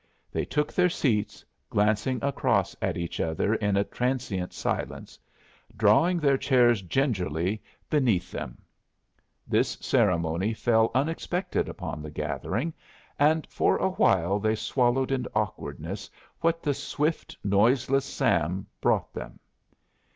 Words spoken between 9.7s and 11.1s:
ceremony fell